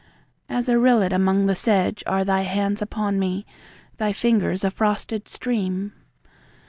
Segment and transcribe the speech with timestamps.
[0.49, 3.45] As a rillet among the sedge are thy hands upon me;
[3.99, 5.93] Thy fingers a frosted stream.